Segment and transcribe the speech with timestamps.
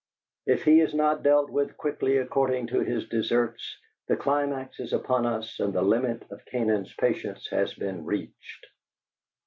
[0.47, 3.77] If he is not dealt with quickly according to his deserts,
[4.07, 8.65] the climax is upon us and the limit of Canaan's patience has been reached.